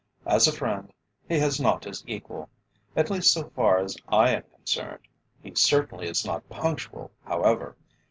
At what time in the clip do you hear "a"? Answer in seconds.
0.47-0.51